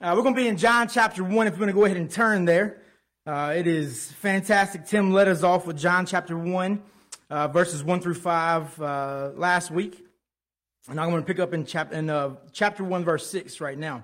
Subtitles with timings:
[0.00, 1.96] Uh, we're going to be in John chapter 1 if we're going to go ahead
[1.96, 2.82] and turn there.
[3.24, 4.86] Uh, it is fantastic.
[4.86, 6.82] Tim led us off with John chapter 1,
[7.30, 10.04] uh, verses 1 through 5 uh, last week.
[10.88, 13.78] And I'm going to pick up in, chap- in uh, chapter 1, verse 6 right
[13.78, 14.02] now.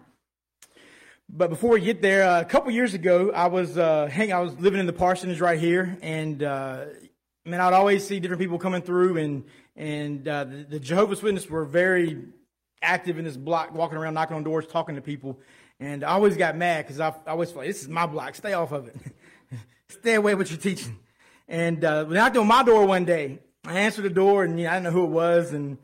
[1.29, 4.55] But before we get there, uh, a couple years ago, I was hang- I was
[4.61, 9.17] living in the parsonage right here, and man, I'd always see different people coming through,
[9.17, 9.45] and
[9.75, 12.27] and the, the Jehovah's Witnesses were very
[12.81, 15.39] active in this block, walking around, knocking on doors, talking to people.
[15.81, 18.35] And I always got mad because I, I always felt like, this is my block.
[18.35, 18.97] Stay off of it.
[19.89, 20.99] Stay away with your teaching.
[21.49, 24.71] And uh, knocked on my door one day, I answered the door, and you know,
[24.71, 25.53] I didn't know who it was.
[25.53, 25.79] And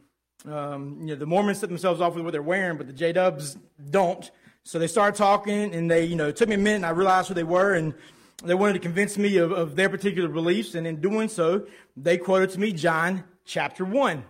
[0.47, 3.13] um, you know, the Mormons set themselves off with what they're wearing, but the J
[3.13, 3.57] Dubs
[3.91, 4.31] don't.
[4.65, 6.91] So they started talking, and they, you know, it took me a minute, and I
[6.91, 7.95] realized who they were, and
[8.45, 10.75] they wanted to convince me of, of their particular beliefs.
[10.75, 14.25] And in doing so, they quoted to me John chapter one,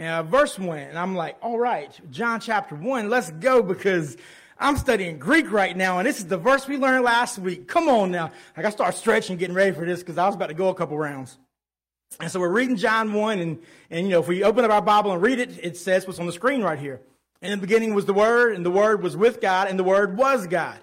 [0.00, 4.16] uh, verse one, and I'm like, all right, John chapter one, let's go because
[4.60, 7.68] I'm studying Greek right now, and this is the verse we learned last week.
[7.68, 8.32] Come on now.
[8.56, 10.74] Like I start stretching, getting ready for this because I was about to go a
[10.74, 11.38] couple rounds.
[12.20, 13.58] And so we're reading John 1, and,
[13.90, 16.18] and you know, if we open up our Bible and read it, it says what's
[16.18, 17.00] on the screen right here.
[17.40, 20.16] In the beginning was the Word, and the Word was with God, and the Word
[20.16, 20.78] was God.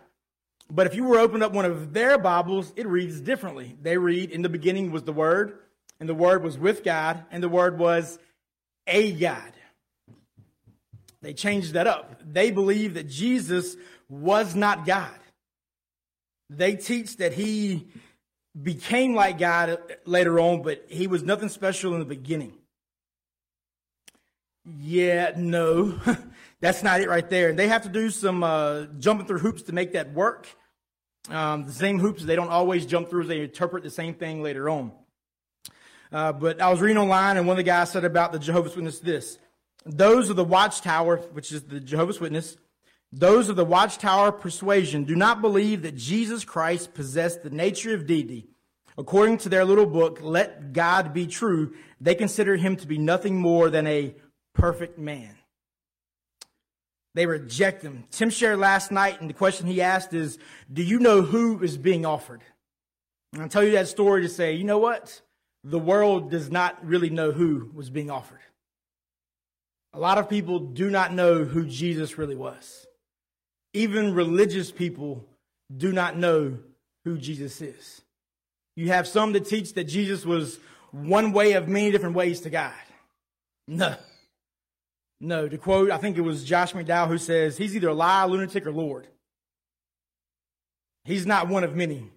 [0.69, 3.75] But if you were open up one of their Bibles, it reads differently.
[3.81, 5.57] They read, In the beginning was the Word,
[5.99, 8.19] and the Word was with God, and the Word was
[8.87, 9.51] a God.
[11.25, 12.21] They changed that up.
[12.23, 13.75] They believe that Jesus
[14.07, 15.09] was not God.
[16.51, 17.87] They teach that he
[18.61, 22.53] became like God later on, but he was nothing special in the beginning.
[24.79, 25.99] Yeah, no,
[26.59, 27.49] that's not it right there.
[27.49, 30.47] And they have to do some uh, jumping through hoops to make that work.
[31.31, 34.43] Um, the same hoops they don't always jump through; as they interpret the same thing
[34.43, 34.91] later on.
[36.11, 38.75] Uh, but I was reading online, and one of the guys said about the Jehovah's
[38.75, 39.39] Witness this:
[39.85, 42.57] those of the watchtower, which is the Jehovah's Witness,
[43.11, 48.07] those of the watchtower persuasion do not believe that Jesus Christ possessed the nature of
[48.07, 48.47] deity.
[48.97, 53.39] According to their little book, Let God Be True, they consider him to be nothing
[53.39, 54.15] more than a
[54.53, 55.37] perfect man.
[57.13, 58.05] They reject him.
[58.11, 60.37] Tim shared last night, and the question he asked is,
[60.71, 62.41] Do you know who is being offered?
[63.35, 65.21] And I'll tell you that story to say, you know what?
[65.63, 68.39] The world does not really know who was being offered.
[69.95, 72.85] A lot of people do not know who Jesus really was.
[73.73, 75.25] Even religious people
[75.75, 76.57] do not know
[77.05, 78.01] who Jesus is.
[78.75, 80.59] You have some that teach that Jesus was
[80.91, 82.73] one way of many different ways to God.
[83.69, 83.95] No.
[85.21, 88.27] No, to quote, I think it was Josh McDowell who says, he's either a liar,
[88.27, 89.07] lunatic, or Lord.
[91.05, 92.11] He's not one of many.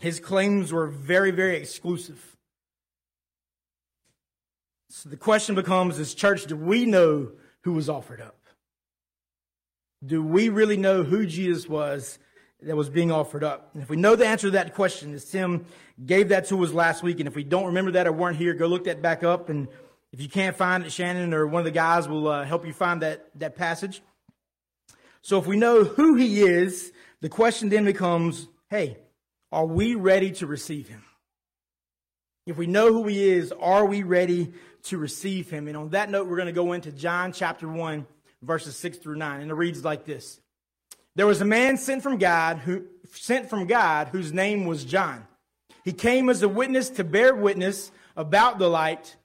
[0.00, 2.29] His claims were very, very exclusive.
[4.92, 7.30] So the question becomes is church, do we know
[7.62, 8.36] who was offered up?
[10.04, 12.18] Do we really know who Jesus was
[12.60, 13.70] that was being offered up?
[13.72, 15.64] And if we know the answer to that question, as Tim
[16.04, 18.52] gave that to us last week, and if we don't remember that or weren't here,
[18.52, 19.48] go look that back up.
[19.48, 19.68] And
[20.12, 22.72] if you can't find it, Shannon or one of the guys will uh, help you
[22.72, 24.02] find that, that passage.
[25.22, 28.98] So if we know who he is, the question then becomes, hey,
[29.52, 31.04] are we ready to receive him?
[32.44, 34.52] If we know who he is, are we ready
[34.84, 35.68] to receive him.
[35.68, 38.06] And on that note, we're going to go into John chapter 1,
[38.42, 39.40] verses 6 through 9.
[39.40, 40.40] And it reads like this.
[41.16, 45.26] There was a man sent from God who sent from God whose name was John.
[45.84, 49.16] He came as a witness to bear witness about the light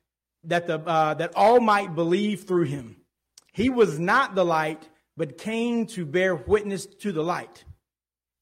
[0.45, 2.97] that the uh, that all might believe through him.
[3.53, 7.63] He was not the light, but came to bear witness to the light.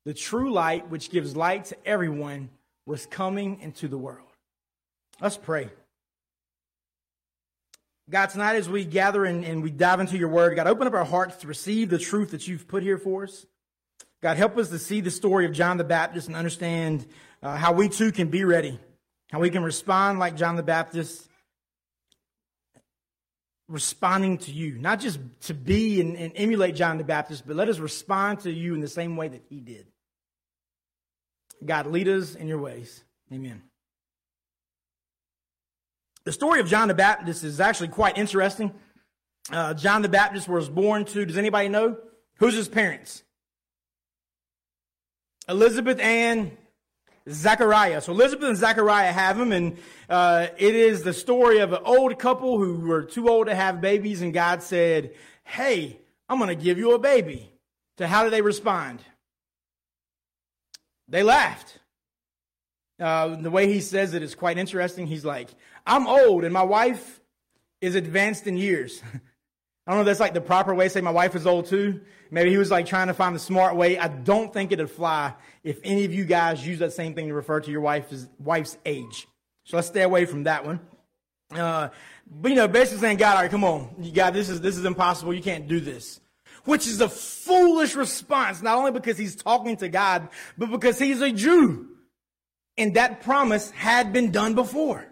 [0.06, 2.50] The true light, which gives light to everyone,
[2.86, 4.28] was coming into the world.
[5.22, 5.70] Let's pray.
[8.10, 10.94] God, tonight as we gather and, and we dive into your word, God, open up
[10.94, 13.46] our hearts to receive the truth that you've put here for us.
[14.22, 17.06] God, help us to see the story of John the Baptist and understand
[17.42, 18.80] uh, how we too can be ready,
[19.32, 21.30] how we can respond like John the Baptist,
[23.70, 27.70] responding to you, not just to be and, and emulate John the Baptist, but let
[27.70, 29.88] us respond to you in the same way that he did.
[31.66, 33.04] God, lead us in your ways.
[33.32, 33.62] Amen.
[36.26, 38.74] The story of John the Baptist is actually quite interesting.
[39.52, 41.98] Uh, John the Baptist was born to, does anybody know?
[42.38, 43.24] Who's his parents?
[45.50, 46.56] Elizabeth and
[47.30, 48.02] Zachariah.
[48.02, 49.78] So Elizabeth and Zachariah have him, and
[50.10, 53.82] uh, it is the story of an old couple who were too old to have
[53.82, 55.12] babies, and God said,
[55.44, 56.00] Hey,
[56.30, 57.52] I'm going to give you a baby.
[57.98, 59.02] So how did they respond?
[61.10, 61.80] They laughed.
[63.00, 65.08] Uh, the way he says it is quite interesting.
[65.08, 65.50] He's like,
[65.86, 67.20] I'm old and my wife
[67.82, 69.02] is advanced in years.
[69.86, 71.66] I don't know if that's like the proper way to say my wife is old
[71.66, 72.02] too.
[72.32, 73.98] Maybe he was like trying to find the smart way.
[73.98, 75.34] I don't think it'd fly
[75.64, 78.78] if any of you guys use that same thing to refer to your wife's, wife's
[78.86, 79.28] age.
[79.66, 80.80] So let's stay away from that one.
[81.52, 81.90] Uh,
[82.32, 83.94] but you know, basically saying, God, all right, come on.
[84.00, 85.34] You got this is, this is impossible.
[85.34, 86.22] You can't do this.
[86.64, 91.20] Which is a foolish response, not only because he's talking to God, but because he's
[91.20, 91.90] a Jew.
[92.78, 95.06] And that promise had been done before.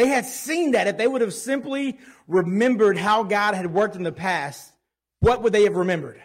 [0.00, 0.86] They had seen that.
[0.86, 4.72] If they would have simply remembered how God had worked in the past,
[5.18, 6.18] what would they have remembered?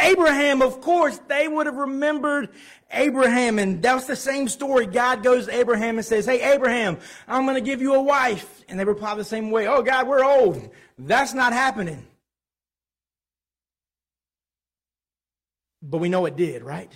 [0.00, 2.48] Abraham, of course, they would have remembered
[2.90, 3.60] Abraham.
[3.60, 4.86] And that's the same story.
[4.86, 6.98] God goes to Abraham and says, Hey, Abraham,
[7.28, 8.64] I'm going to give you a wife.
[8.68, 9.68] And they reply the same way.
[9.68, 10.68] Oh, God, we're old.
[10.98, 12.04] That's not happening.
[15.82, 16.90] But we know it did, right?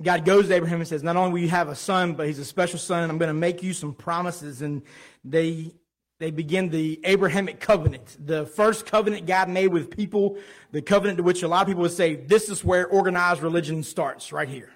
[0.00, 2.38] God goes to Abraham and says, Not only will you have a son, but he's
[2.38, 4.62] a special son, and I'm going to make you some promises.
[4.62, 4.82] And
[5.24, 5.72] they
[6.18, 10.36] they begin the Abrahamic covenant, the first covenant God made with people,
[10.72, 13.84] the covenant to which a lot of people would say, this is where organized religion
[13.84, 14.72] starts, right here.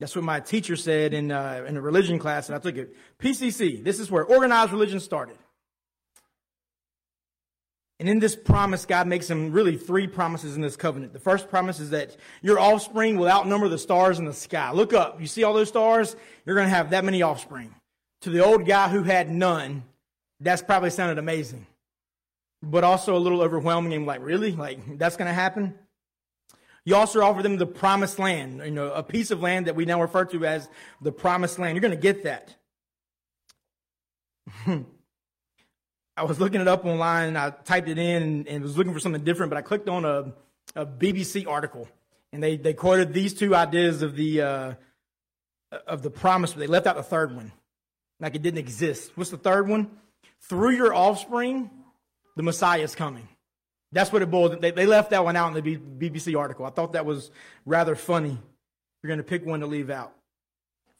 [0.00, 2.94] That's what my teacher said in, uh, in a religion class, and I took it.
[3.18, 5.38] PCC, this is where organized religion started.
[7.98, 11.14] And in this promise, God makes him really three promises in this covenant.
[11.14, 14.70] The first promise is that your offspring will outnumber the stars in the sky.
[14.72, 15.20] Look up.
[15.20, 16.14] You see all those stars?
[16.44, 17.74] You're going to have that many offspring.
[18.22, 19.82] To the old guy who had none,
[20.40, 21.66] that's probably sounded amazing,
[22.62, 24.52] but also a little overwhelming and like, really?
[24.52, 25.74] Like, that's going to happen?
[26.84, 29.86] You also offer them the promised land, you know, a piece of land that we
[29.86, 30.68] now refer to as
[31.00, 31.74] the promised land.
[31.74, 32.54] You're going to get that.
[36.16, 38.94] I was looking it up online and I typed it in and, and, was looking
[38.94, 40.32] for something different, but I clicked on a,
[40.74, 41.88] a BBC article
[42.32, 44.74] and they, they quoted these two ideas of the, uh,
[45.86, 47.52] of the promise, but they left out the third one.
[48.18, 49.12] Like it didn't exist.
[49.14, 49.90] What's the third one?
[50.42, 51.70] through your offspring,
[52.36, 53.28] the Messiah is coming.
[53.92, 54.60] That's what it boiled.
[54.60, 55.76] They, they left that one out in the
[56.08, 56.66] BBC article.
[56.66, 57.30] I thought that was
[57.64, 58.38] rather funny.
[59.02, 60.12] You're going to pick one to leave out.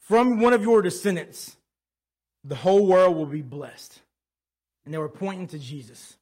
[0.01, 1.57] From one of your descendants,
[2.45, 4.01] the whole world will be blessed.
[4.87, 6.17] And they were pointing to Jesus.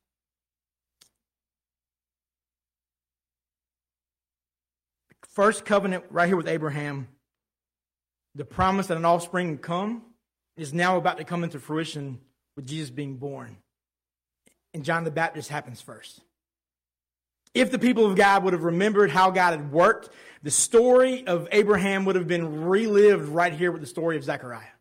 [5.29, 7.09] First covenant right here with Abraham,
[8.35, 10.03] the promise that an offspring would come
[10.57, 12.21] is now about to come into fruition
[12.57, 13.59] with Jesus being born.
[14.73, 16.21] And John the Baptist happens first.
[17.53, 20.11] If the people of God would have remembered how God had worked,
[20.43, 24.74] the story of Abraham would have been relived right here with the story of Zechariah.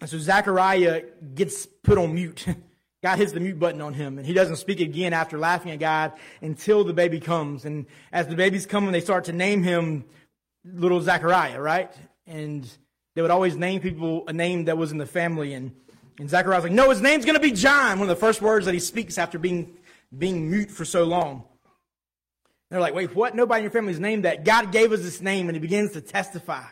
[0.00, 1.02] And so Zechariah
[1.34, 2.46] gets put on mute.
[3.02, 5.78] God hits the mute button on him, and he doesn't speak again after laughing at
[5.78, 7.64] God until the baby comes.
[7.64, 10.04] And as the baby's coming, they start to name him
[10.64, 11.92] little Zechariah, right?
[12.26, 12.68] And
[13.14, 15.54] they would always name people a name that was in the family.
[15.54, 15.72] And
[16.18, 18.66] and Zechariah's like, no, his name's going to be John, one of the first words
[18.66, 19.76] that he speaks after being,
[20.16, 21.44] being mute for so long.
[22.70, 23.34] They're like, wait, what?
[23.34, 24.44] Nobody in your family's named that.
[24.44, 26.64] God gave us this name, and he begins to testify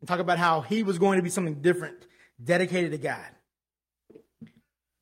[0.00, 2.06] and talk about how he was going to be something different,
[2.42, 3.26] dedicated to God.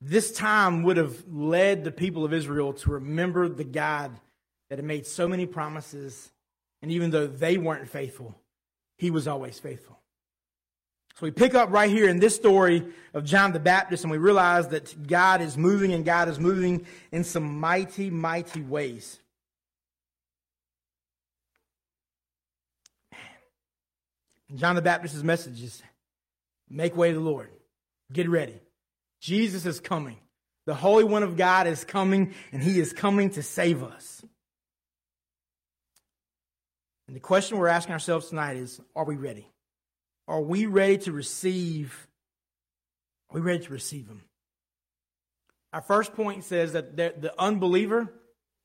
[0.01, 4.13] This time would have led the people of Israel to remember the God
[4.69, 6.31] that had made so many promises,
[6.83, 8.35] and even though they weren't faithful,
[8.99, 9.99] he was always faithful.
[11.15, 14.19] So we pick up right here in this story of John the Baptist, and we
[14.19, 19.19] realize that God is moving, and God is moving in some mighty, mighty ways.
[24.55, 25.83] John the Baptist's message is
[26.69, 27.51] make way to the Lord.
[28.13, 28.61] Get ready.
[29.21, 30.19] Jesus is coming.
[30.67, 34.25] The Holy One of God is coming, and He is coming to save us.
[37.07, 39.49] And the question we're asking ourselves tonight is are we ready?
[40.29, 42.09] Are we ready to receive?
[43.31, 44.23] Are we ready to receive Him?
[45.73, 48.13] Our first point says that the unbeliever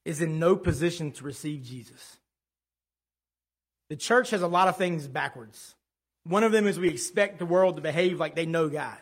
[0.05, 2.17] is in no position to receive Jesus.
[3.89, 5.75] The church has a lot of things backwards.
[6.23, 8.97] One of them is we expect the world to behave like they know God.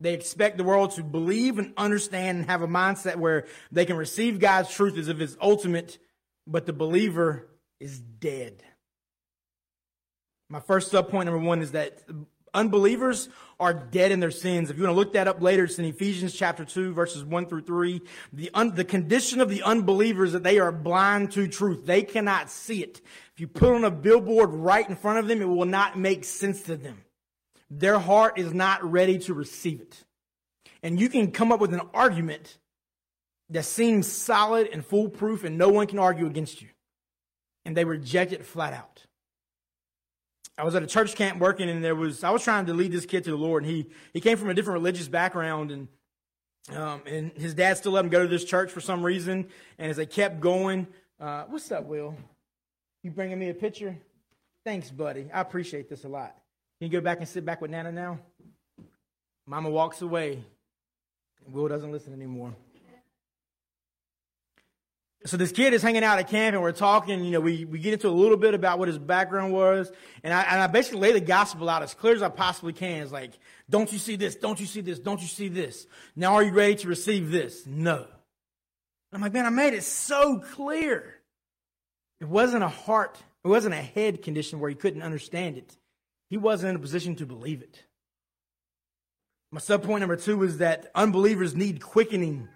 [0.00, 3.96] They expect the world to believe and understand and have a mindset where they can
[3.96, 5.98] receive God's truth as if it's ultimate,
[6.46, 7.48] but the believer
[7.80, 8.62] is dead.
[10.48, 11.98] My first sub point number one is that
[12.54, 13.28] unbelievers
[13.60, 14.70] are dead in their sins.
[14.70, 17.46] If you want to look that up later, it's in Ephesians chapter 2, verses 1
[17.46, 18.00] through 3.
[18.32, 21.84] The, un, the condition of the unbelievers that they are blind to truth.
[21.84, 23.00] They cannot see it.
[23.34, 26.24] If you put on a billboard right in front of them, it will not make
[26.24, 27.04] sense to them.
[27.70, 30.04] Their heart is not ready to receive it.
[30.82, 32.58] And you can come up with an argument
[33.50, 36.68] that seems solid and foolproof and no one can argue against you.
[37.64, 39.04] And they reject it flat out.
[40.58, 42.92] I was at a church camp working, and there was I was trying to lead
[42.92, 45.88] this kid to the Lord, and he he came from a different religious background, and
[46.70, 49.48] Um, and his dad still let him go to this church for some reason.
[49.78, 50.86] And as they kept going,
[51.18, 52.14] uh, what's up, Will?
[53.02, 53.96] You bringing me a picture?
[54.64, 55.30] Thanks, buddy.
[55.32, 56.36] I appreciate this a lot.
[56.78, 58.18] Can you go back and sit back with Nana now?
[59.46, 60.44] Mama walks away.
[61.50, 62.54] Will doesn't listen anymore.
[65.28, 67.78] So this kid is hanging out at camp and we're talking, you know, we, we
[67.78, 69.92] get into a little bit about what his background was.
[70.24, 73.02] And I, and I basically lay the gospel out as clear as I possibly can.
[73.02, 73.32] It's like,
[73.68, 74.36] don't you see this?
[74.36, 74.98] Don't you see this?
[74.98, 75.86] Don't you see this?
[76.16, 77.66] Now are you ready to receive this?
[77.66, 78.06] No.
[79.12, 81.14] I'm like, man, I made it so clear.
[82.20, 85.76] It wasn't a heart, it wasn't a head condition where he couldn't understand it.
[86.30, 87.84] He wasn't in a position to believe it.
[89.50, 92.48] My sub point number two is that unbelievers need quickening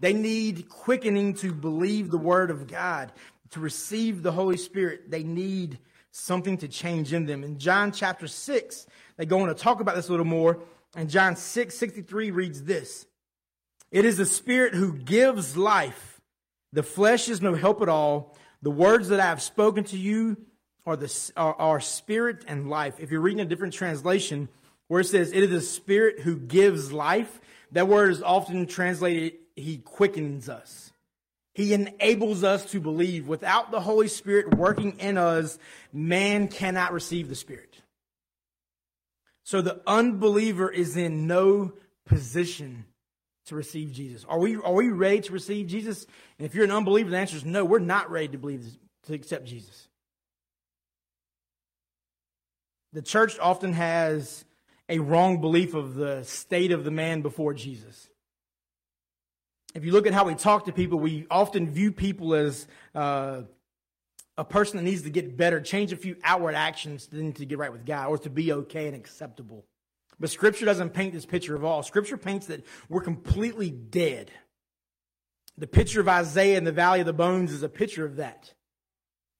[0.00, 3.12] they need quickening to believe the word of God,
[3.50, 5.10] to receive the Holy Spirit.
[5.10, 5.78] They need
[6.10, 7.44] something to change in them.
[7.44, 8.86] In John chapter 6,
[9.16, 10.60] they go on to talk about this a little more.
[10.96, 13.06] And John 6 63 reads this
[13.90, 16.20] It is the Spirit who gives life.
[16.72, 18.36] The flesh is no help at all.
[18.62, 20.36] The words that I have spoken to you
[20.86, 22.94] are, the, are, are spirit and life.
[22.98, 24.48] If you're reading a different translation
[24.88, 27.40] where it says, It is the Spirit who gives life,
[27.72, 30.92] that word is often translated he quickens us.
[31.54, 33.28] He enables us to believe.
[33.28, 35.58] Without the Holy Spirit working in us,
[35.92, 37.80] man cannot receive the Spirit.
[39.44, 41.72] So the unbeliever is in no
[42.06, 42.86] position
[43.46, 44.24] to receive Jesus.
[44.28, 46.06] Are we, are we ready to receive Jesus?
[46.38, 48.66] And if you're an unbeliever, the answer is no, we're not ready to believe,
[49.04, 49.88] to accept Jesus.
[52.94, 54.44] The church often has
[54.88, 58.08] a wrong belief of the state of the man before Jesus
[59.74, 63.42] if you look at how we talk to people, we often view people as uh,
[64.38, 67.58] a person that needs to get better, change a few outward actions than to get
[67.58, 69.64] right with God or to be okay and acceptable.
[70.20, 71.82] But Scripture doesn't paint this picture of all.
[71.82, 74.30] Scripture paints that we're completely dead.
[75.58, 78.54] The picture of Isaiah in the Valley of the Bones is a picture of that.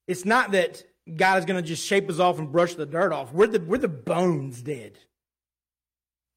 [0.09, 0.83] It's not that
[1.17, 3.33] God is going to just shape us off and brush the dirt off.
[3.33, 4.99] We're the, we're the bones dead.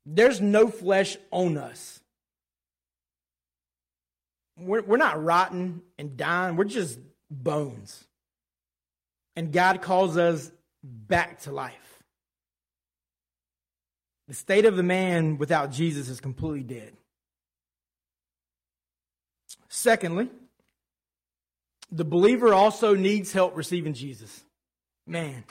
[0.06, 2.00] There's no flesh on us
[4.58, 7.00] we're, we're not rotten and dying, we're just
[7.30, 8.04] bones.
[9.36, 10.52] And God calls us
[10.84, 12.04] back to life.
[14.28, 16.94] The state of the man without Jesus is completely dead.
[19.70, 20.30] Secondly,
[21.92, 24.44] the believer also needs help receiving Jesus.
[25.06, 25.44] Man.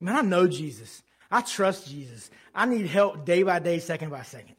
[0.00, 1.02] Man, I know Jesus.
[1.30, 2.30] I trust Jesus.
[2.54, 4.56] I need help day by day, second by second.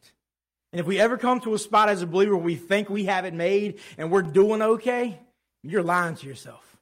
[0.76, 3.06] And if we ever come to a spot as a believer where we think we
[3.06, 5.18] have it made and we're doing okay,
[5.62, 6.76] you're lying to yourself.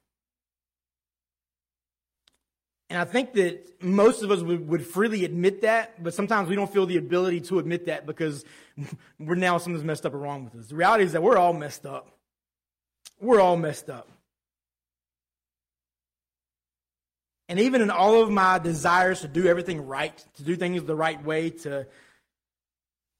[2.89, 6.57] And I think that most of us would, would, freely admit that, but sometimes we
[6.57, 8.43] don't feel the ability to admit that because
[9.17, 10.67] we're now something's messed up or wrong with us.
[10.67, 12.09] The reality is that we're all messed up.
[13.21, 14.09] We're all messed up.
[17.47, 20.95] And even in all of my desires to do everything right, to do things the
[20.95, 21.87] right way, to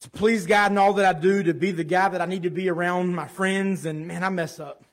[0.06, 2.44] to please God in all that I do, to be the guy that I need
[2.44, 4.84] to be around my friends, and man, I mess up.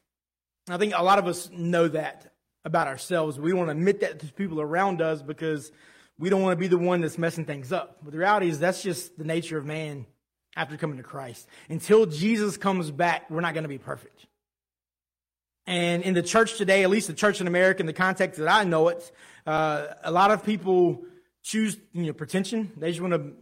[0.71, 2.33] I think a lot of us know that
[2.65, 3.39] about ourselves.
[3.39, 5.71] We want to admit that to people around us because
[6.19, 7.99] we don't want to be the one that's messing things up.
[8.03, 10.07] But the reality is that's just the nature of man
[10.57, 11.47] after coming to Christ.
[11.69, 14.27] Until Jesus comes back, we're not going to be perfect.
[15.67, 18.51] And in the church today, at least the church in America, in the context that
[18.51, 19.13] I know it,
[19.47, 21.03] uh, a lot of people
[21.43, 22.73] choose you know pretension.
[22.79, 23.33] They just want to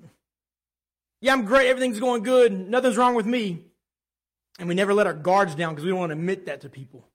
[1.20, 1.68] yeah, I'm great.
[1.68, 2.52] Everything's going good.
[2.52, 3.64] Nothing's wrong with me.
[4.58, 6.68] And we never let our guards down because we don't want to admit that to
[6.68, 7.06] people.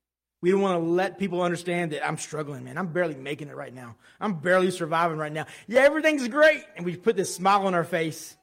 [0.42, 2.78] We don't want to let people understand that I'm struggling, man.
[2.78, 3.96] I'm barely making it right now.
[4.20, 5.48] I'm barely surviving right now.
[5.68, 6.64] Yeah, everything's great.
[6.76, 8.36] And we put this smile on our face.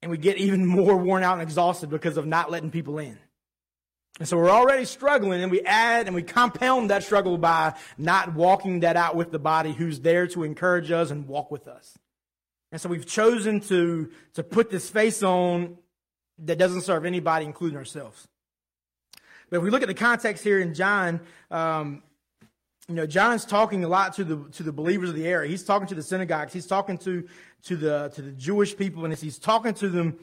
[0.00, 3.18] And we get even more worn out and exhausted because of not letting people in.
[4.18, 8.34] And so we're already struggling, and we add and we compound that struggle by not
[8.34, 11.98] walking that out with the body who's there to encourage us and walk with us.
[12.72, 15.76] And so we've chosen to, to put this face on
[16.38, 18.26] that doesn't serve anybody, including ourselves.
[19.50, 22.02] But if we look at the context here in John, um,
[22.88, 25.48] you know, John's talking a lot to the to the believers of the area.
[25.48, 26.52] He's talking to the synagogues.
[26.52, 27.28] He's talking to
[27.64, 30.18] to the to the Jewish people, and as he's talking to them,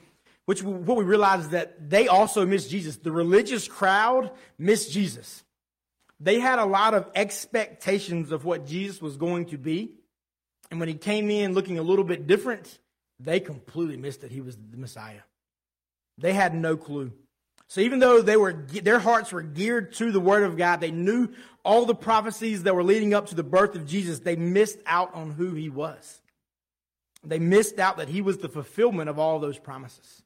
[0.46, 2.98] which what we realize is that they also miss Jesus.
[2.98, 5.44] The religious crowd missed Jesus.
[6.20, 9.99] They had a lot of expectations of what Jesus was going to be.
[10.72, 12.80] And when he came in looking a little bit different,
[13.20, 15.22] they completely missed that he was the Messiah.
[16.18, 17.12] They had no clue.
[17.68, 20.92] So even though they were, their hearts were geared to the Word of God, they
[20.92, 21.30] knew
[21.64, 25.14] all the prophecies that were leading up to the birth of Jesus, they missed out
[25.14, 26.22] on who he was.
[27.24, 30.24] They missed out that he was the fulfillment of all those promises.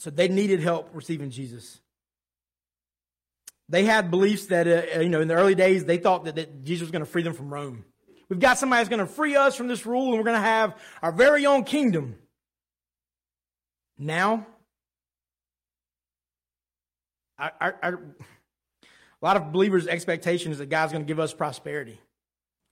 [0.00, 1.80] So they needed help receiving Jesus.
[3.68, 6.64] They had beliefs that, uh, you know, in the early days, they thought that, that
[6.64, 7.84] Jesus was going to free them from Rome.
[8.34, 10.40] We've got somebody that's going to free us from this rule, and we're going to
[10.40, 12.16] have our very own kingdom.
[13.96, 14.44] Now,
[17.38, 17.92] a
[19.22, 22.00] lot of believers' expectation is that God's going to give us prosperity.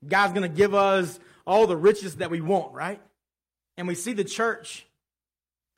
[0.05, 3.01] God's going to give us all the riches that we want, right?
[3.77, 4.85] And we see the church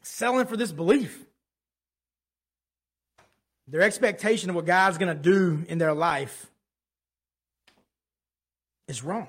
[0.02, 1.26] selling for this belief.
[3.68, 6.46] Their expectation of what God's going to do in their life
[8.88, 9.28] is wrong.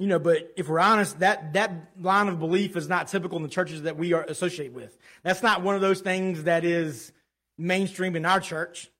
[0.00, 3.42] You know, but if we're honest, that, that line of belief is not typical in
[3.42, 4.96] the churches that we are associated with.
[5.22, 7.12] That's not one of those things that is
[7.58, 8.90] mainstream in our church.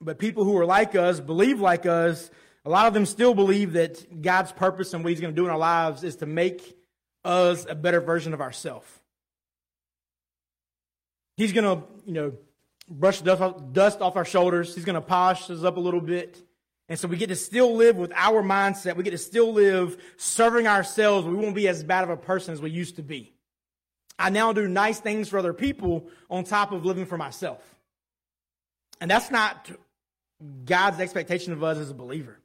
[0.00, 2.32] But people who are like us, believe like us,
[2.64, 5.44] a lot of them still believe that God's purpose and what He's going to do
[5.44, 6.76] in our lives is to make
[7.24, 8.88] us a better version of ourselves.
[11.36, 12.32] He's going to, you know,
[12.90, 14.74] brush dust off, dust off our shoulders.
[14.74, 16.42] He's going to polish us up a little bit.
[16.88, 18.96] And so we get to still live with our mindset.
[18.96, 21.26] We get to still live serving ourselves.
[21.26, 23.34] We won't be as bad of a person as we used to be.
[24.18, 27.62] I now do nice things for other people on top of living for myself.
[29.00, 29.70] And that's not
[30.64, 32.38] God's expectation of us as a believer.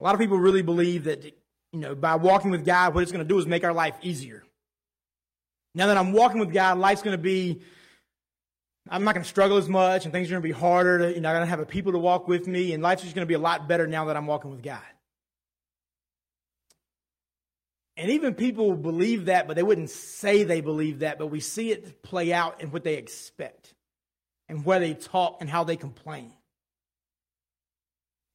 [0.00, 3.12] A lot of people really believe that, you know, by walking with God, what it's
[3.12, 4.44] going to do is make our life easier.
[5.74, 7.62] Now that I'm walking with God, life's going to be,
[8.90, 10.98] I'm not going to struggle as much and things are going to be harder.
[10.98, 13.02] To, you know, I'm going to have a people to walk with me and life's
[13.02, 14.80] just going to be a lot better now that I'm walking with God.
[17.96, 21.72] And even people believe that, but they wouldn't say they believe that, but we see
[21.72, 23.74] it play out in what they expect
[24.48, 26.32] and where they talk and how they complain.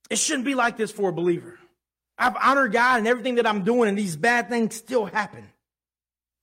[0.10, 1.58] It shouldn't be like this for a believer.
[2.18, 5.50] I've honored God and everything that I'm doing, and these bad things still happen.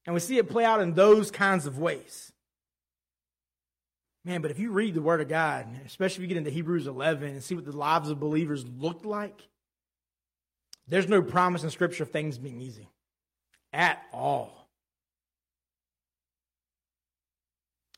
[0.07, 2.29] And we see it play out in those kinds of ways.
[4.25, 6.87] Man, but if you read the Word of God, especially if you get into Hebrews
[6.87, 9.49] 11 and see what the lives of believers looked like,
[10.87, 12.89] there's no promise in Scripture of things being easy
[13.73, 14.69] at all.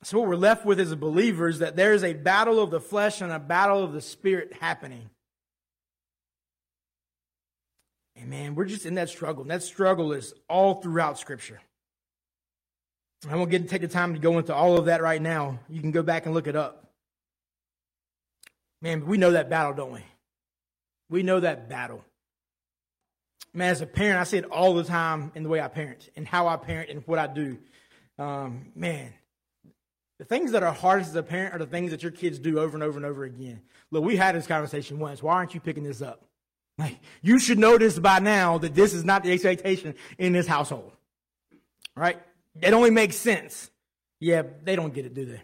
[0.05, 2.71] So, what we're left with as a believer is that there is a battle of
[2.71, 5.11] the flesh and a battle of the spirit happening.
[8.17, 9.43] And man, we're just in that struggle.
[9.43, 11.61] And that struggle is all throughout Scripture.
[13.29, 15.61] I won't get to take the time to go into all of that right now.
[15.69, 16.91] You can go back and look it up.
[18.81, 20.05] Man, we know that battle, don't we?
[21.09, 22.05] We know that battle.
[23.55, 26.09] Man, as a parent, I see it all the time in the way I parent
[26.17, 27.59] and how I parent and what I do.
[28.19, 29.13] Um, man,
[30.19, 32.59] the things that are hardest as a parent are the things that your kids do
[32.59, 33.61] over and over and over again.
[33.91, 35.23] Look, we had this conversation once.
[35.23, 36.25] Why aren't you picking this up?
[36.79, 40.47] Like, you should know this by now that this is not the expectation in this
[40.47, 40.93] household.
[41.95, 42.19] Right?
[42.61, 43.71] It only makes sense.
[44.21, 45.41] Yeah, they don't get it, do they?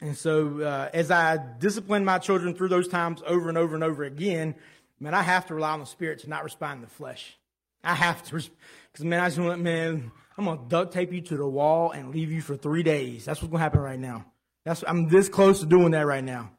[0.00, 3.82] And so, uh, as I discipline my children through those times over and over and
[3.82, 4.54] over again,
[5.00, 7.38] man, I have to rely on the Spirit to not respond to the flesh.
[7.82, 11.36] I have to, because man, I just want, man, I'm gonna duct tape you to
[11.36, 13.24] the wall and leave you for three days.
[13.24, 14.26] That's what's gonna happen right now.
[14.64, 16.50] That's I'm this close to doing that right now.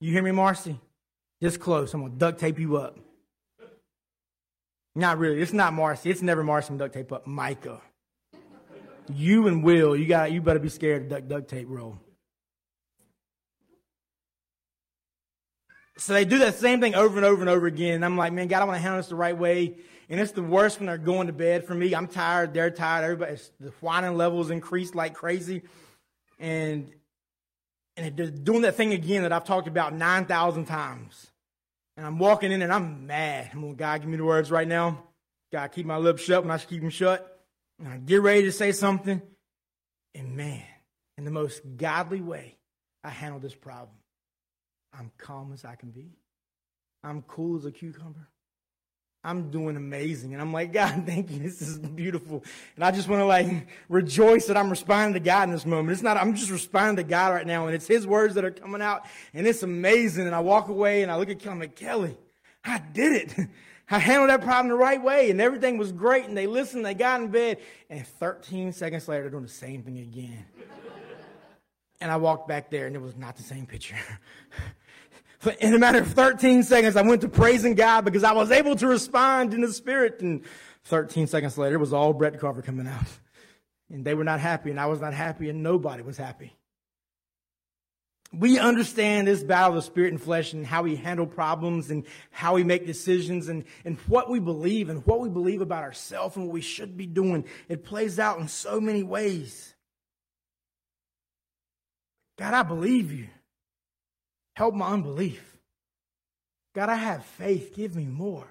[0.00, 0.78] You hear me, Marcy?
[1.40, 1.92] This close.
[1.92, 2.98] I'm gonna duct tape you up.
[4.94, 5.40] Not really.
[5.40, 6.10] It's not Marcy.
[6.10, 7.26] It's never Marcy duct tape up.
[7.26, 7.80] Micah.
[9.10, 11.98] You and Will, you got you better be scared of duct, duct tape roll.
[15.98, 17.94] So they do that same thing over and over and over again.
[17.94, 19.76] And I'm like, man, God, I want to handle this the right way.
[20.08, 21.94] And it's the worst when they're going to bed for me.
[21.94, 22.52] I'm tired.
[22.52, 23.04] They're tired.
[23.04, 25.62] Everybody, the whining levels increase like crazy.
[26.38, 26.92] And,
[27.96, 31.28] and they're doing that thing again that I've talked about 9,000 times.
[31.96, 33.50] And I'm walking in and I'm mad.
[33.52, 35.02] I'm going, God, give me the words right now.
[35.50, 37.35] God, keep my lips shut when I should keep them shut.
[37.78, 39.20] And I get ready to say something.
[40.14, 40.62] And man,
[41.18, 42.56] in the most godly way,
[43.04, 43.96] I handle this problem.
[44.98, 46.16] I'm calm as I can be.
[47.04, 48.28] I'm cool as a cucumber.
[49.22, 50.34] I'm doing amazing.
[50.34, 51.40] And I'm like, God, thank you.
[51.40, 52.44] This is beautiful.
[52.76, 55.90] And I just want to like rejoice that I'm responding to God in this moment.
[55.90, 57.66] It's not, I'm just responding to God right now.
[57.66, 59.04] And it's his words that are coming out.
[59.34, 60.26] And it's amazing.
[60.26, 62.16] And I walk away and I look at Kelly, I'm like, Kelly,
[62.64, 63.48] I did it.
[63.88, 66.24] I handled that problem the right way and everything was great.
[66.24, 67.58] And they listened, they got in bed.
[67.88, 70.44] And 13 seconds later, they're doing the same thing again.
[72.00, 73.96] and I walked back there and it was not the same picture.
[75.46, 78.50] But in a matter of 13 seconds, I went to praising God because I was
[78.50, 80.20] able to respond in the spirit.
[80.20, 80.42] And
[80.84, 83.06] 13 seconds later, it was all Brett Carver coming out.
[83.88, 86.52] And they were not happy, and I was not happy, and nobody was happy.
[88.38, 92.54] We understand this battle of spirit and flesh and how we handle problems and how
[92.54, 96.46] we make decisions and, and what we believe and what we believe about ourselves and
[96.46, 97.44] what we should be doing.
[97.68, 99.74] It plays out in so many ways.
[102.38, 103.28] God, I believe you.
[104.54, 105.58] Help my unbelief.
[106.74, 107.74] God, I have faith.
[107.74, 108.46] Give me more.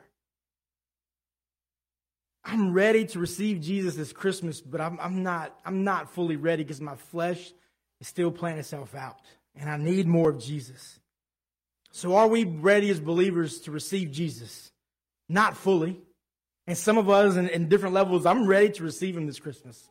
[2.43, 6.63] I'm ready to receive Jesus this Christmas, but I'm, I'm not, I'm not fully ready
[6.63, 7.53] because my flesh
[7.99, 9.21] is still playing itself out.
[9.55, 10.99] And I need more of Jesus.
[11.91, 14.71] So are we ready as believers to receive Jesus?
[15.29, 15.99] Not fully.
[16.67, 19.87] And some of us in, in different levels, I'm ready to receive him this Christmas.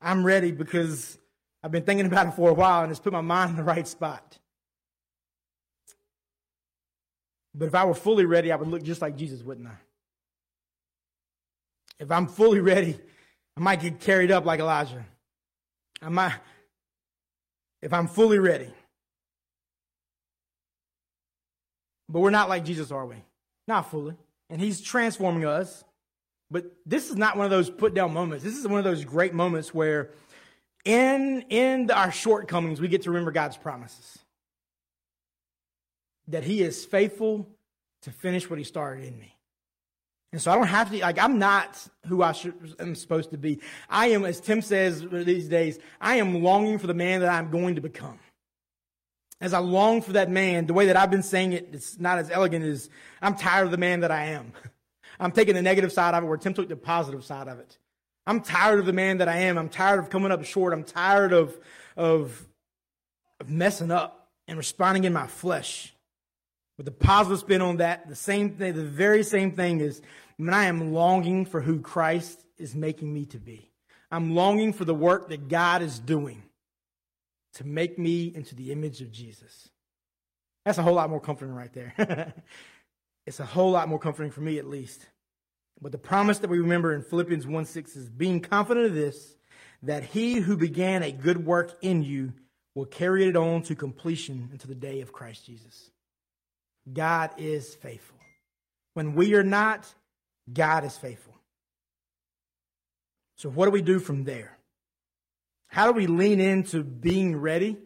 [0.00, 1.18] I'm ready because
[1.62, 3.64] I've been thinking about it for a while and it's put my mind in the
[3.64, 4.38] right spot.
[7.54, 9.76] But if I were fully ready, I would look just like Jesus, wouldn't I?
[11.98, 12.98] If I'm fully ready,
[13.56, 15.04] I might get carried up like Elijah.
[16.00, 16.34] I might,
[17.82, 18.72] if I'm fully ready.
[22.10, 23.16] But we're not like Jesus, are we?
[23.68, 24.16] Not fully.
[24.50, 25.84] And he's transforming us.
[26.50, 28.42] But this is not one of those put down moments.
[28.42, 30.10] This is one of those great moments where
[30.84, 34.18] in, in our shortcomings, we get to remember God's promises.
[36.26, 37.48] That he is faithful
[38.02, 39.36] to finish what he started in me.
[40.32, 43.38] And so I don't have to, like, I'm not who I should, am supposed to
[43.38, 43.60] be.
[43.88, 47.50] I am, as Tim says these days, I am longing for the man that I'm
[47.50, 48.18] going to become.
[49.40, 52.18] As I long for that man, the way that I've been saying it, it's not
[52.18, 52.90] as elegant as
[53.22, 54.52] I'm tired of the man that I am.
[55.20, 57.78] I'm taking the negative side of it where Tim took the positive side of it.
[58.26, 59.58] I'm tired of the man that I am.
[59.58, 60.72] I'm tired of coming up short.
[60.72, 61.58] I'm tired of,
[61.96, 62.46] of,
[63.38, 65.94] of messing up and responding in my flesh.
[66.76, 70.00] But the positive spin on that, the same thing, the very same thing is
[70.36, 73.70] when I am longing for who Christ is making me to be.
[74.10, 76.42] I'm longing for the work that God is doing
[77.54, 79.68] to make me into the image of Jesus.
[80.64, 82.34] That's a whole lot more comforting right there.
[83.26, 85.06] it's a whole lot more comforting for me at least.
[85.80, 89.36] But the promise that we remember in Philippians 1 6 is being confident of this,
[89.82, 92.34] that he who began a good work in you
[92.74, 95.90] will carry it on to completion until the day of Christ Jesus.
[96.92, 98.18] God is faithful.
[98.94, 99.92] When we are not,
[100.52, 101.34] God is faithful.
[103.36, 104.58] So, what do we do from there?
[105.70, 107.76] How do we lean into being ready?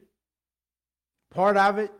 [1.31, 1.93] Part of it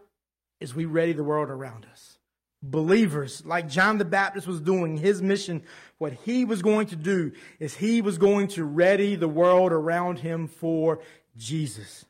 [0.61, 2.19] is we ready the world around us.
[2.63, 5.63] Believers, like John the Baptist was doing, his mission,
[5.99, 10.21] what he was going to do is he was going to ready the world around
[10.21, 11.01] him for
[11.37, 12.07] Jesus.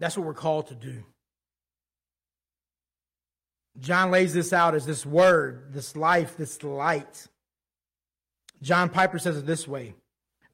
[0.00, 1.04] That's what we're called to do.
[3.78, 7.28] John lays this out as this word, this life, this light.
[8.60, 9.94] John Piper says it this way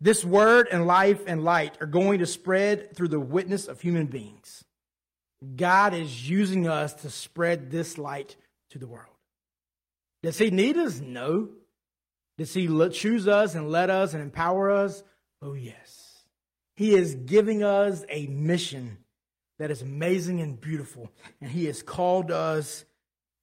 [0.03, 4.07] This word and life and light are going to spread through the witness of human
[4.07, 4.65] beings.
[5.55, 8.35] God is using us to spread this light
[8.71, 9.15] to the world.
[10.25, 10.99] Does he need us?
[10.99, 11.51] No.
[12.37, 15.05] Does he choose us and let us and empower us?
[15.41, 16.25] Oh, yes.
[16.75, 18.99] He is giving us a mission
[19.61, 22.85] that is amazing and beautiful, and he has called us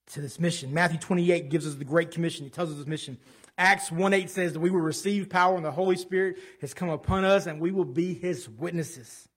[0.08, 0.74] to this mission.
[0.74, 2.44] Matthew 28 gives us the Great Commission.
[2.44, 3.18] He tells us this mission.
[3.60, 6.90] Acts 1 8 says that we will receive power and the Holy Spirit has come
[6.90, 9.28] upon us and we will be his witnesses.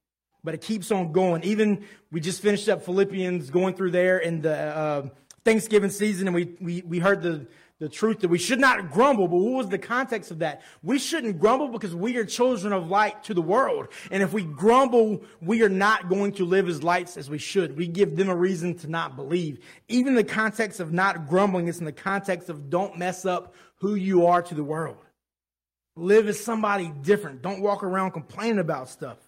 [0.44, 1.42] But it keeps on going.
[1.42, 5.08] Even we just finished up Philippians going through there in the uh,
[5.44, 7.48] Thanksgiving season and we, we, we heard the,
[7.80, 9.26] the truth that we should not grumble.
[9.26, 10.62] But what was the context of that?
[10.84, 13.88] We shouldn't grumble because we are children of light to the world.
[14.12, 17.76] And if we grumble, we are not going to live as lights as we should.
[17.76, 19.58] We give them a reason to not believe.
[19.88, 23.94] Even the context of not grumbling is in the context of don't mess up who
[23.94, 24.96] you are to the world.
[25.94, 27.42] Live as somebody different.
[27.42, 29.18] Don't walk around complaining about stuff.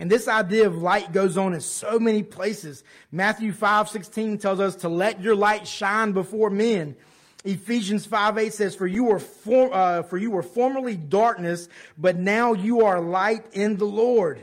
[0.00, 2.82] And this idea of light goes on in so many places.
[3.12, 6.96] Matthew 5, 16 tells us to let your light shine before men
[7.44, 12.16] Ephesians 5 8 says, For you were for, uh, for you were formerly darkness, but
[12.16, 14.40] now you are light in the Lord.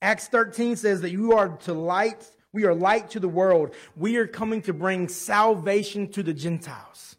[0.00, 3.74] Acts 13 says that you are to light, we are light to the world.
[3.96, 7.16] We are coming to bring salvation to the Gentiles.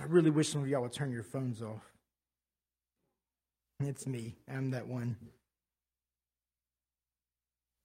[0.00, 1.84] I really wish some of y'all would turn your phones off.
[3.80, 4.36] It's me.
[4.48, 5.16] I'm that one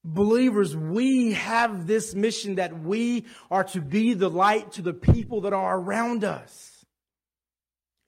[0.05, 5.41] believers, we have this mission that we are to be the light to the people
[5.41, 6.85] that are around us.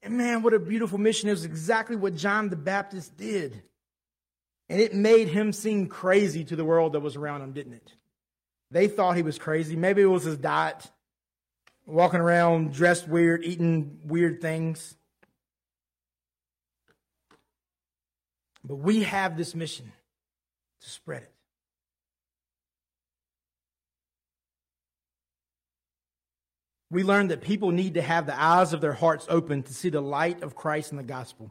[0.00, 1.28] And man, what a beautiful mission.
[1.28, 3.62] It was exactly what John the Baptist did.
[4.68, 7.92] And it made him seem crazy to the world that was around him, didn't it?
[8.70, 9.74] They thought he was crazy.
[9.74, 10.88] Maybe it was his diet,
[11.88, 14.94] walking around dressed weird, eating weird things.
[18.62, 19.92] But we have this mission
[20.82, 21.32] to spread it.
[26.90, 29.90] We learned that people need to have the eyes of their hearts open to see
[29.90, 31.50] the light of Christ in the gospel.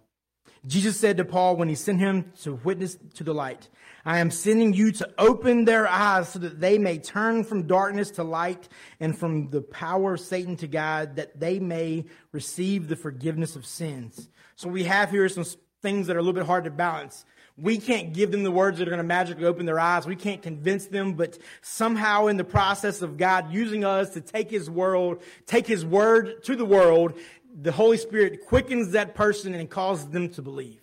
[0.66, 3.70] Jesus said to Paul when he sent him to witness to the light,
[4.06, 8.12] I am sending you to open their eyes so that they may turn from darkness
[8.12, 12.96] to light and from the power of Satan to God, that they may receive the
[12.96, 14.30] forgiveness of sins.
[14.56, 15.46] So we have here some
[15.82, 17.26] things that are a little bit hard to balance.
[17.60, 20.06] We can't give them the words that are going to magically open their eyes.
[20.06, 24.52] We can't convince them, but somehow in the process of God using us to take
[24.52, 27.18] His world, take His word to the world,
[27.60, 30.82] the Holy Spirit quickens that person and causes them to believe.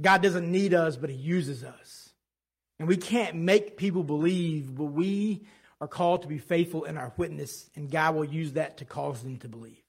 [0.00, 2.10] God doesn't need us, but He uses us.
[2.80, 5.44] And we can't make people believe, but we
[5.80, 9.22] are called to be faithful in our witness, and God will use that to cause
[9.22, 9.82] them to believe.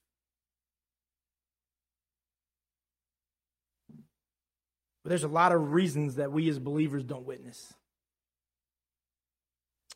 [5.02, 7.74] But there's a lot of reasons that we as believers don't witness.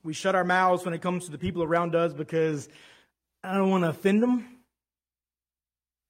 [0.03, 2.69] We shut our mouths when it comes to the people around us because
[3.45, 4.58] I don't want to offend them.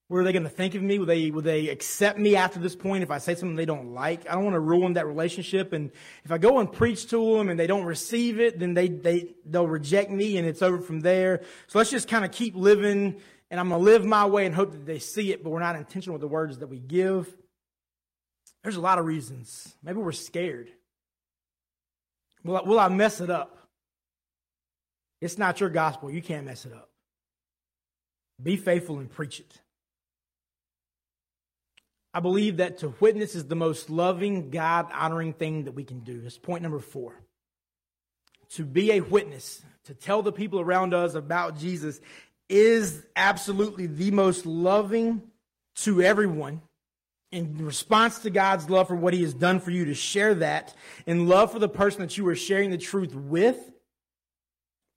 [0.09, 0.99] What are they going to think of me?
[0.99, 3.93] Will they, will they accept me after this point if I say something they don't
[3.93, 4.29] like?
[4.29, 5.75] I don't want to ruin that relationship.
[5.75, 5.91] And
[6.25, 9.35] if I go and preach to them and they don't receive it, then they, they,
[9.45, 11.43] they'll reject me and it's over from there.
[11.67, 14.55] So let's just kind of keep living and I'm going to live my way and
[14.55, 17.35] hope that they see it, but we're not intentional with the words that we give.
[18.63, 19.75] There's a lot of reasons.
[19.83, 20.71] Maybe we're scared.
[22.45, 23.59] Will I, will I mess it up?
[25.21, 26.11] It's not your gospel.
[26.11, 26.89] You can't mess it up.
[28.43, 29.61] Be faithful and preach it.
[32.19, 36.01] I believe that to witness is the most loving, God honoring thing that we can
[36.01, 36.21] do.
[36.21, 37.15] That's point number four.
[38.55, 42.01] To be a witness, to tell the people around us about Jesus,
[42.49, 45.23] is absolutely the most loving
[45.77, 46.61] to everyone.
[47.31, 50.75] In response to God's love for what He has done for you, to share that
[51.07, 53.71] in love for the person that you are sharing the truth with,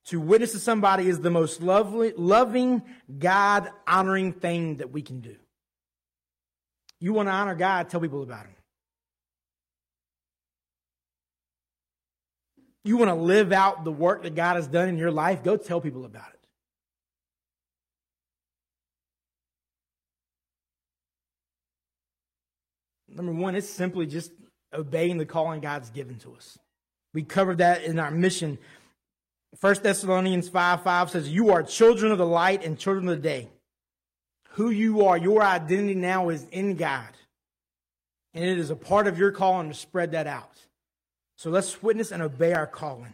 [0.05, 2.81] to witness to somebody is the most lovely, loving,
[3.19, 5.36] God honoring thing that we can do.
[7.02, 8.56] You want to honor God, tell people about Him.
[12.84, 15.58] You want to live out the work that God has done in your life, go
[15.58, 16.38] tell people about it.
[23.16, 24.32] Number one, it's simply just
[24.74, 26.58] obeying the calling God's given to us.
[27.14, 28.58] We covered that in our mission.
[29.60, 33.22] 1 Thessalonians 5 5 says, You are children of the light and children of the
[33.22, 33.50] day
[34.54, 37.10] who you are, your identity now is in God.
[38.34, 40.58] And it is a part of your calling to spread that out.
[41.38, 43.14] So let's witness and obey our calling.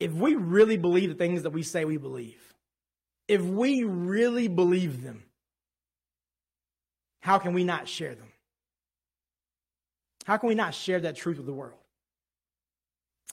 [0.00, 2.40] If we really believe the things that we say we believe,
[3.28, 5.22] if we really believe them,
[7.20, 8.28] how can we not share them?
[10.24, 11.78] How can we not share that truth with the world?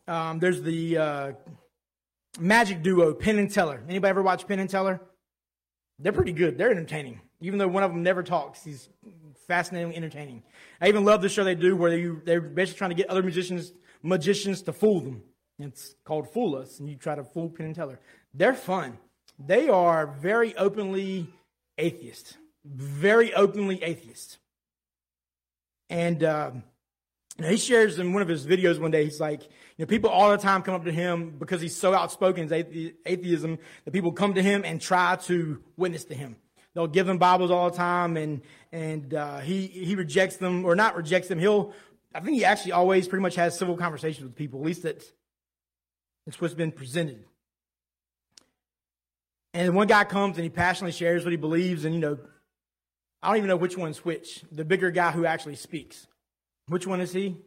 [0.07, 1.31] Um, there's the uh,
[2.39, 3.81] magic duo, Penn and Teller.
[3.87, 5.01] Anybody ever watch Penn and Teller?
[5.99, 6.57] They're pretty good.
[6.57, 8.63] They're entertaining, even though one of them never talks.
[8.63, 8.89] He's
[9.47, 10.43] fascinating, entertaining.
[10.79, 13.23] I even love the show they do where they, they're basically trying to get other
[13.23, 15.23] musicians, magicians to fool them.
[15.59, 17.99] It's called Fool Us, and you try to fool Penn and Teller.
[18.33, 18.97] They're fun.
[19.37, 21.33] They are very openly
[21.77, 24.37] atheist, very openly atheist.
[25.89, 26.63] And um,
[27.45, 29.49] he shares in one of his videos one day, he's like, you
[29.79, 33.59] know, people all the time come up to him because he's so outspoken in atheism
[33.85, 36.35] that people come to him and try to witness to him.
[36.73, 40.75] They'll give him Bibles all the time and, and, uh, he, he rejects them or
[40.75, 41.39] not rejects them.
[41.39, 41.73] He'll,
[42.13, 44.59] I think he actually always pretty much has civil conversations with people.
[44.59, 45.05] At least that's,
[46.25, 47.23] that's what's been presented.
[49.53, 52.17] And one guy comes and he passionately shares what he believes and, you know,
[53.21, 54.43] I don't even know which one's which.
[54.51, 56.07] The bigger guy who actually speaks.
[56.69, 57.37] Which one is he?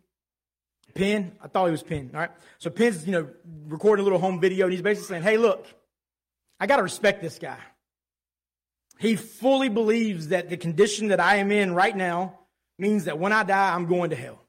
[0.95, 1.33] Penn?
[1.43, 2.11] I thought he was Penn.
[2.13, 2.31] All right.
[2.59, 3.29] So Penn's, you know,
[3.67, 5.67] recording a little home video and he's basically saying, hey, look,
[6.61, 7.59] I got to respect this guy.
[8.99, 12.39] He fully believes that the condition that I am in right now
[12.79, 14.41] means that when I die, I'm going to hell.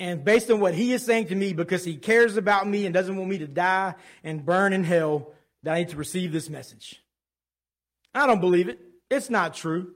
[0.00, 2.92] And based on what he is saying to me, because he cares about me and
[2.92, 6.50] doesn't want me to die and burn in hell, that I need to receive this
[6.50, 7.02] message.
[8.14, 8.80] I don't believe it.
[9.10, 9.94] It's not true.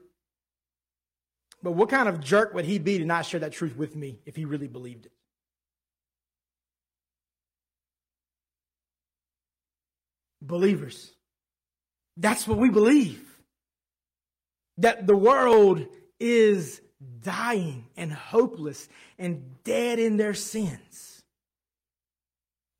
[1.61, 4.19] But what kind of jerk would he be to not share that truth with me
[4.25, 5.11] if he really believed it?
[10.41, 11.11] Believers.
[12.15, 13.25] That's what we believe.
[14.77, 15.85] That the world
[16.19, 16.81] is
[17.21, 21.23] dying and hopeless and dead in their sins.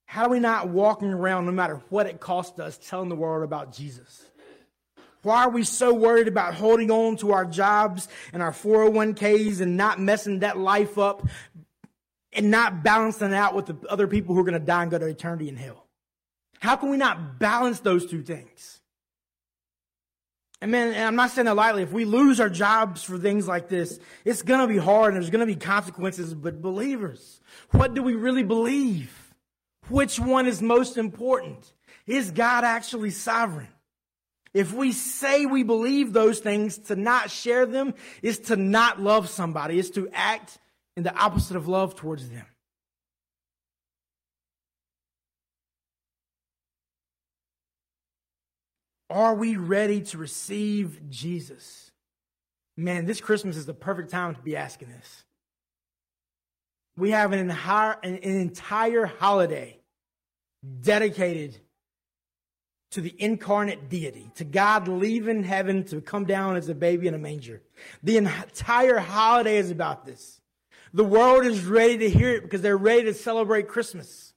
[0.05, 3.43] How are we not walking around, no matter what it costs us, telling the world
[3.43, 4.25] about Jesus?
[5.21, 9.75] Why are we so worried about holding on to our jobs and our 401ks and
[9.75, 11.27] not messing that life up
[12.31, 14.97] and not balancing out with the other people who are going to die and go
[14.97, 15.87] to eternity in hell?
[16.59, 18.79] How can we not balance those two things?
[20.61, 21.83] And man, and I'm not saying that lightly.
[21.83, 25.21] If we lose our jobs for things like this, it's going to be hard and
[25.21, 26.33] there's going to be consequences.
[26.33, 27.39] But believers,
[27.71, 29.33] what do we really believe?
[29.87, 31.73] Which one is most important?
[32.05, 33.69] Is God actually sovereign?
[34.53, 39.29] If we say we believe those things, to not share them is to not love
[39.29, 40.57] somebody, is to act
[40.97, 42.45] in the opposite of love towards them.
[49.09, 51.91] Are we ready to receive Jesus?
[52.77, 55.23] Man, this Christmas is the perfect time to be asking this.
[56.95, 59.79] We have an entire, an entire holiday
[60.81, 61.57] dedicated
[62.91, 67.13] to the incarnate deity, to God leaving heaven to come down as a baby in
[67.13, 67.61] a manger.
[68.01, 70.41] The entire holiday is about this.
[70.93, 74.33] The world is ready to hear it because they're ready to celebrate Christmas.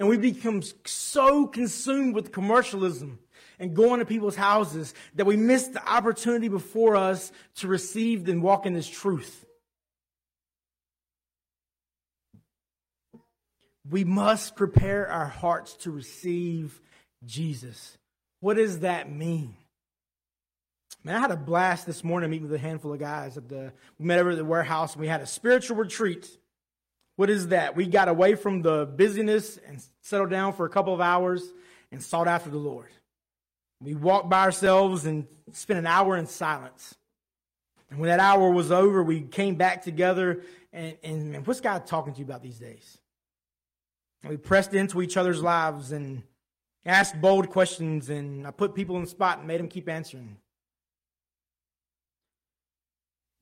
[0.00, 3.20] And we become so consumed with commercialism
[3.60, 8.42] and going to people's houses that we miss the opportunity before us to receive and
[8.42, 9.44] walk in this truth.
[13.88, 16.80] We must prepare our hearts to receive
[17.26, 17.98] Jesus.
[18.40, 19.56] What does that mean?
[21.02, 23.72] Man, I had a blast this morning meeting with a handful of guys at the
[23.98, 26.28] we met over at the warehouse and we had a spiritual retreat.
[27.16, 27.76] What is that?
[27.76, 31.52] We got away from the busyness and settled down for a couple of hours
[31.92, 32.88] and sought after the Lord.
[33.80, 36.94] We walked by ourselves and spent an hour in silence.
[37.90, 41.86] And when that hour was over, we came back together and, and, and what's God
[41.86, 42.98] talking to you about these days?
[44.22, 46.22] And we pressed into each other's lives and
[46.86, 50.36] asked bold questions, and I put people in the spot and made them keep answering.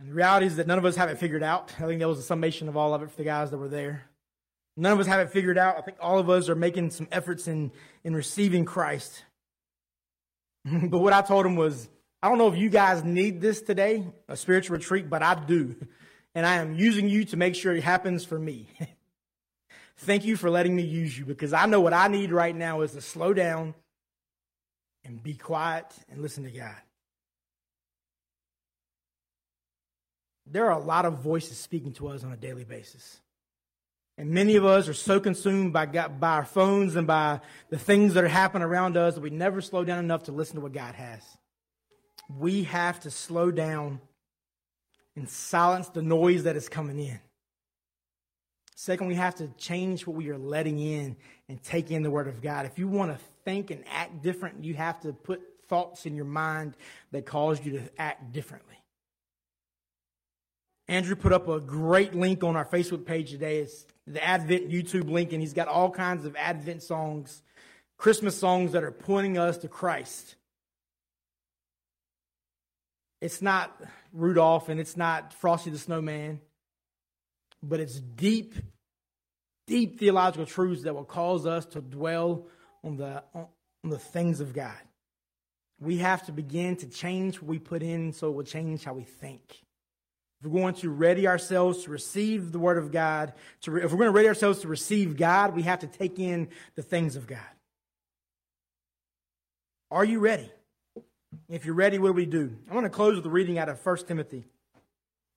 [0.01, 1.73] And the reality is that none of us have it figured out.
[1.79, 3.69] I think that was a summation of all of it for the guys that were
[3.69, 4.05] there.
[4.77, 5.77] None of us have it figured out.
[5.77, 7.73] I think all of us are making some efforts in,
[8.05, 9.25] in receiving Christ.
[10.65, 11.89] but what I told them was,
[12.23, 15.77] I don't know if you guys need this today, a spiritual retreat, but I do.
[16.35, 18.69] And I am using you to make sure it happens for me.
[19.99, 22.81] Thank you for letting me use you because I know what I need right now
[22.81, 23.75] is to slow down
[25.05, 26.77] and be quiet and listen to God.
[30.47, 33.21] There are a lot of voices speaking to us on a daily basis.
[34.19, 37.79] And many of us are so consumed by, God, by our phones and by the
[37.79, 40.61] things that are happening around us that we never slow down enough to listen to
[40.61, 41.23] what God has.
[42.29, 44.01] We have to slow down
[45.17, 47.21] and silence the noise that is coming in.
[48.75, 51.17] Second, we have to change what we are letting in
[51.49, 52.67] and take in the Word of God.
[52.67, 56.25] If you want to think and act different, you have to put thoughts in your
[56.25, 56.77] mind
[57.13, 58.77] that cause you to act differently.
[60.89, 63.61] Andrew put up a great link on our Facebook page today.
[63.61, 67.43] It's the Advent YouTube link, and he's got all kinds of Advent songs,
[67.97, 70.35] Christmas songs that are pointing us to Christ.
[73.21, 73.81] It's not
[74.13, 76.41] Rudolph and it's not Frosty the Snowman
[77.63, 78.55] but it's deep,
[79.67, 82.47] deep theological truths that will cause us to dwell
[82.83, 83.47] on the, on
[83.85, 84.81] the things of God.
[85.81, 88.95] We have to begin to change what we put in so it will change how
[88.95, 89.63] we think.
[90.41, 93.99] If we're going to ready ourselves to receive the Word of God, to, if we're
[93.99, 97.27] going to ready ourselves to receive God, we have to take in the things of
[97.29, 97.39] God.
[99.91, 100.51] Are you ready?
[101.49, 102.57] If you're ready, what do we do?
[102.71, 104.45] I want to close with a reading out of 1 Timothy.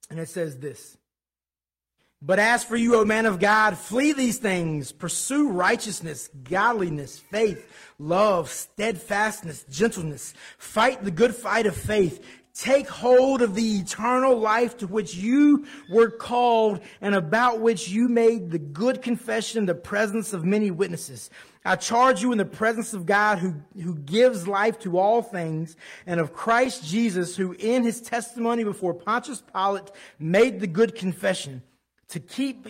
[0.09, 0.97] And it says this
[2.25, 4.91] but as for you, O man of God, flee these things.
[4.91, 10.33] Pursue righteousness, godliness, faith, love, steadfastness, gentleness.
[10.57, 12.25] Fight the good fight of faith.
[12.55, 18.07] Take hold of the eternal life to which you were called and about which you
[18.07, 21.29] made the good confession in the presence of many witnesses.
[21.63, 25.75] I charge you in the presence of God who, who gives life to all things
[26.07, 31.61] and of Christ Jesus who in his testimony before Pontius Pilate made the good confession
[32.09, 32.67] to keep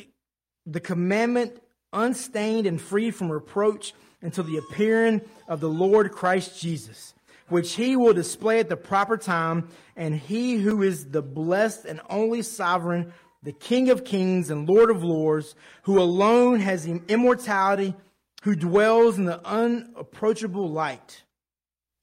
[0.66, 1.62] the commandment
[1.94, 7.14] unstained and free from reproach until the appearing of the Lord Christ Jesus,
[7.50, 12.02] which he will display at the proper time, and he who is the blessed and
[12.10, 17.96] only sovereign, the King of kings and Lord of lords, who alone has immortality,
[18.44, 21.24] who dwells in the unapproachable light.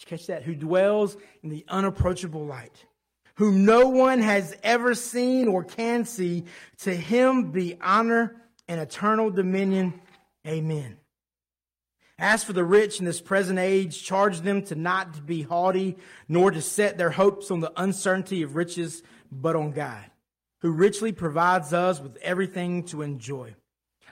[0.06, 0.44] catch that?
[0.44, 2.84] Who dwells in the unapproachable light
[3.34, 6.44] whom no one has ever seen or can see.
[6.78, 8.36] To him be honor
[8.68, 10.00] and eternal dominion.
[10.46, 10.98] Amen.
[12.18, 15.96] As for the rich in this present age, charge them to not to be haughty,
[16.28, 19.02] nor to set their hopes on the uncertainty of riches,
[19.32, 20.04] but on God,
[20.60, 23.54] who richly provides us with everything to enjoy.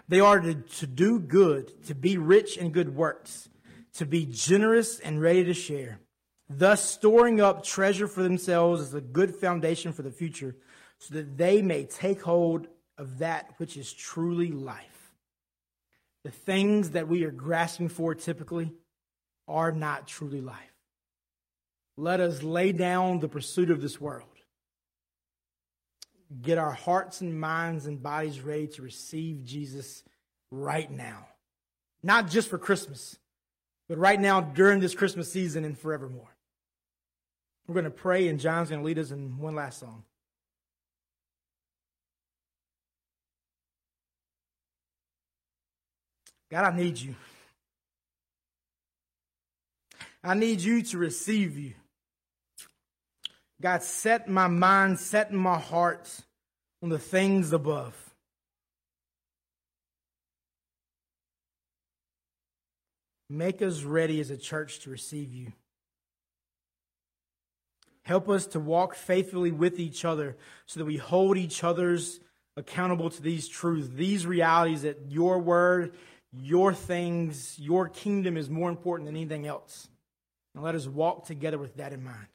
[0.08, 3.48] They are to, to do good, to be rich in good works,
[3.94, 6.00] to be generous and ready to share,
[6.51, 10.57] thus storing up treasure for themselves as a good foundation for the future,
[10.98, 12.66] so that they may take hold
[12.98, 15.12] of that which is truly life.
[16.24, 18.72] The things that we are grasping for typically
[19.48, 20.57] are not truly life.
[21.96, 24.26] Let us lay down the pursuit of this world.
[26.42, 30.03] Get our hearts and minds and bodies ready to receive Jesus
[30.51, 31.26] right now.
[32.03, 33.18] Not just for Christmas,
[33.88, 36.36] but right now during this Christmas season and forevermore.
[37.70, 40.02] We're going to pray, and John's going to lead us in one last song.
[46.50, 47.14] God, I need you.
[50.24, 51.74] I need you to receive you.
[53.62, 56.10] God, set my mind, set my heart
[56.82, 57.94] on the things above.
[63.28, 65.52] Make us ready as a church to receive you.
[68.03, 70.36] Help us to walk faithfully with each other
[70.66, 72.20] so that we hold each other's
[72.57, 75.94] accountable to these truths, these realities that your word,
[76.32, 79.88] your things, your kingdom is more important than anything else.
[80.55, 82.26] And let us walk together with that in mind.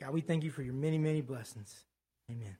[0.00, 1.84] God, we thank you for your many, many blessings.
[2.30, 2.56] Amen.